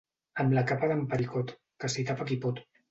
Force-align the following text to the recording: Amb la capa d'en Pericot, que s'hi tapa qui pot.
Amb 0.43 0.55
la 0.57 0.63
capa 0.71 0.89
d'en 0.93 1.03
Pericot, 1.13 1.55
que 1.85 1.95
s'hi 1.97 2.11
tapa 2.11 2.31
qui 2.33 2.43
pot. 2.47 2.69